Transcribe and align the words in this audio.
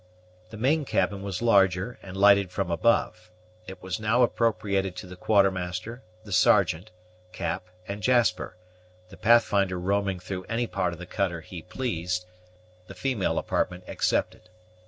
The 0.49 0.57
main 0.57 0.83
cabin 0.83 1.21
was 1.21 1.43
larger, 1.43 1.99
and 2.01 2.17
lighted 2.17 2.49
from 2.49 2.71
above. 2.71 3.29
It 3.67 3.83
was 3.83 3.99
now 3.99 4.23
appropriated 4.23 4.95
to 4.95 5.05
the 5.05 5.15
Quartermaster, 5.15 6.01
the 6.23 6.31
Sergeant, 6.31 6.89
Cap, 7.31 7.67
and 7.87 8.01
Jasper; 8.01 8.57
the 9.09 9.17
Pathfinder 9.17 9.77
roaming 9.79 10.19
through 10.19 10.45
any 10.45 10.65
part 10.65 10.93
of 10.93 10.97
the 10.97 11.05
cutter 11.05 11.41
he 11.41 11.61
pleased, 11.61 12.25
the 12.87 12.95
female 12.95 13.37
apartment 13.37 13.83
excepted. 13.85 14.49